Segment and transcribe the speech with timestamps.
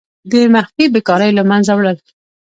[0.31, 1.97] د مخفي بیکاریو له منځه وړل.